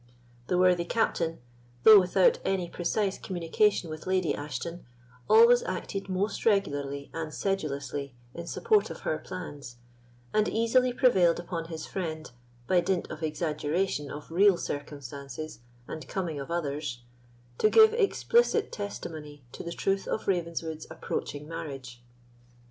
The 0.47 0.57
worthy 0.57 0.83
Captain, 0.85 1.37
though 1.83 1.99
without 1.99 2.39
any 2.43 2.67
precise 2.67 3.19
communication 3.19 3.87
with 3.87 4.07
Lady 4.07 4.33
Ashton, 4.33 4.83
always 5.29 5.61
acted 5.61 6.09
most 6.09 6.43
regularly 6.43 7.11
and 7.13 7.31
sedulously 7.31 8.15
in 8.33 8.47
support 8.47 8.89
of 8.89 9.01
her 9.01 9.19
plans, 9.19 9.75
and 10.33 10.47
easily 10.49 10.91
prevailed 10.91 11.39
upon 11.39 11.65
his 11.65 11.85
friend, 11.85 12.31
by 12.65 12.79
dint 12.81 13.11
of 13.11 13.21
exaggeration 13.21 14.09
of 14.09 14.31
real 14.31 14.57
circumstances 14.57 15.59
and 15.87 16.07
coming 16.07 16.39
of 16.39 16.49
others, 16.49 17.03
to 17.59 17.69
give 17.69 17.93
explicit 17.93 18.71
testimony 18.71 19.43
to 19.51 19.61
the 19.61 19.71
truth 19.71 20.07
of 20.07 20.27
Ravenswood's 20.27 20.87
approaching 20.89 21.47
marriage. 21.47 22.01